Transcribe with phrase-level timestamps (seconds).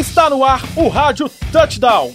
[0.00, 2.14] Está no ar o Rádio Touchdown.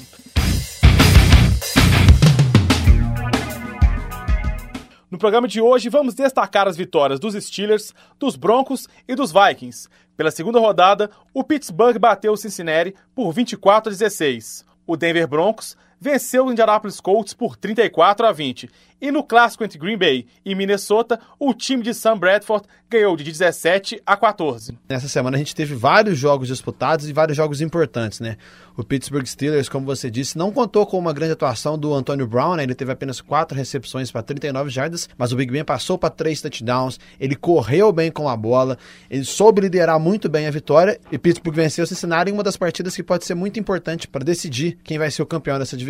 [5.11, 9.87] No programa de hoje, vamos destacar as vitórias dos Steelers, dos Broncos e dos Vikings.
[10.17, 14.65] Pela segunda rodada, o Pittsburgh bateu o Cincinnati por 24 a 16.
[14.87, 18.69] O Denver Broncos venceu o Indianapolis Colts por 34 a 20.
[19.01, 23.25] E no clássico entre Green Bay e Minnesota, o time de Sam Bradford ganhou de
[23.25, 24.77] 17 a 14.
[24.87, 28.37] Nessa semana a gente teve vários jogos disputados e vários jogos importantes, né?
[28.77, 32.55] O Pittsburgh Steelers, como você disse, não contou com uma grande atuação do Antonio Brown,
[32.55, 32.63] né?
[32.63, 36.41] ele teve apenas quatro recepções para 39 jardas, mas o Big Ben passou para três
[36.41, 38.77] touchdowns, ele correu bem com a bola,
[39.09, 42.57] ele soube liderar muito bem a vitória e Pittsburgh venceu o Cincinnati em uma das
[42.57, 45.84] partidas que pode ser muito importante para decidir quem vai ser o campeão dessa divisão.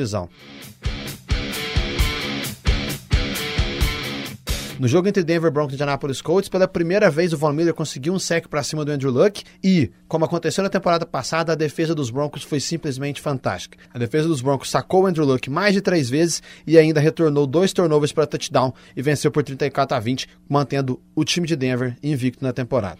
[4.77, 8.13] No jogo entre Denver Broncos e Indianapolis Colts, pela primeira vez o Von Miller conseguiu
[8.13, 11.95] um sec para cima do Andrew Luck e, como aconteceu na temporada passada, a defesa
[11.95, 13.77] dos Broncos foi simplesmente fantástica.
[13.93, 17.47] A defesa dos Broncos sacou o Andrew Luck mais de três vezes e ainda retornou
[17.47, 21.95] dois turnovers para touchdown e venceu por 34 a 20, mantendo o time de Denver
[22.03, 22.99] invicto na temporada.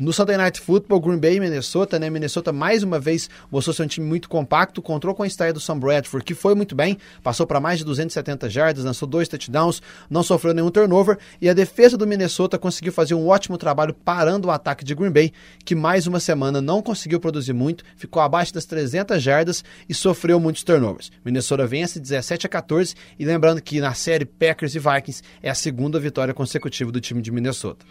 [0.00, 2.08] No Sunday Night Football, Green Bay e Minnesota, né?
[2.08, 5.60] Minnesota mais uma vez mostrou ser um time muito compacto, contou com a estreia do
[5.60, 9.82] Sam Bradford, que foi muito bem, passou para mais de 270 jardas, lançou dois touchdowns,
[10.08, 14.48] não sofreu nenhum turnover, e a defesa do Minnesota conseguiu fazer um ótimo trabalho parando
[14.48, 15.34] o ataque de Green Bay,
[15.66, 20.40] que mais uma semana não conseguiu produzir muito, ficou abaixo das 300 jardas e sofreu
[20.40, 21.12] muitos turnovers.
[21.22, 25.54] Minnesota vence 17 a 14, e lembrando que na série Packers e Vikings é a
[25.54, 27.84] segunda vitória consecutiva do time de Minnesota.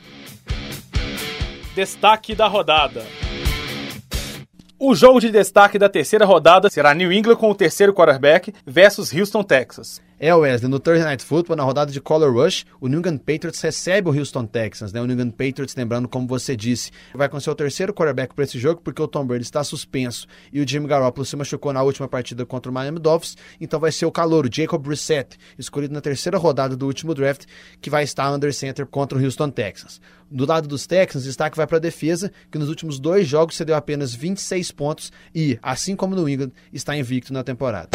[1.79, 3.05] Destaque da rodada.
[4.77, 9.13] O jogo de destaque da terceira rodada será New England com o terceiro quarterback versus
[9.13, 10.01] Houston, Texas.
[10.21, 13.61] É, Wesley, no Thursday Night Football, na rodada de Color Rush, o New England Patriots
[13.61, 14.99] recebe o Houston Texans, né?
[14.99, 18.59] O New England Patriots, lembrando, como você disse, vai com seu terceiro quarterback para esse
[18.59, 22.05] jogo, porque o Tom Brady está suspenso e o Jimmy Garoppolo se machucou na última
[22.05, 26.01] partida contra o Miami Dolphins, então vai ser o calor, o Jacob Brissett, escolhido na
[26.01, 27.45] terceira rodada do último draft,
[27.79, 30.01] que vai estar under center contra o Houston Texans.
[30.29, 33.73] Do lado dos Texans, destaque vai para a defesa, que nos últimos dois jogos cedeu
[33.73, 37.87] apenas 26 pontos e, assim como no England, está invicto na temporada.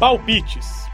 [0.00, 0.86] Palpites.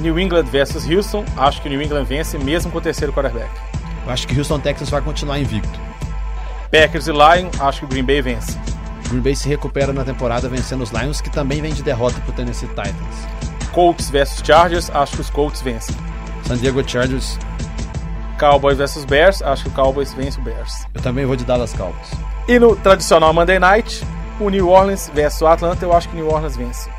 [0.00, 1.24] New England versus Houston.
[1.36, 3.48] Acho que New England vence mesmo com o terceiro quarterback.
[4.04, 5.78] Eu acho que Houston Texans vai continuar invicto.
[6.72, 7.60] Packers e Lions.
[7.60, 8.58] Acho que o Green Bay vence.
[9.08, 12.30] Green Bay se recupera na temporada vencendo os Lions, que também vem de derrota para
[12.30, 13.28] o Tennessee Titans.
[13.70, 14.90] Colts versus Chargers.
[14.90, 15.94] Acho que os Colts vencem.
[16.44, 17.38] San Diego Chargers.
[18.36, 19.42] Cowboys versus Bears.
[19.42, 20.88] Acho que o Cowboys vence o Bears.
[20.92, 22.10] Eu também vou de Dallas Cowboys.
[22.48, 24.04] E no tradicional Monday Night,
[24.40, 26.90] o New Orleans versus o Atlanta, eu acho que o New Orleans vence.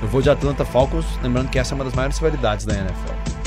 [0.00, 3.37] Eu vou de Atlanta Falcons, lembrando que essa é uma das maiores rivalidades da NFL.